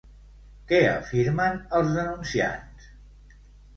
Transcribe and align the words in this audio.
Què 0.71 0.79
afirmen 0.93 1.59
els 1.81 1.93
denunciants? 2.01 2.89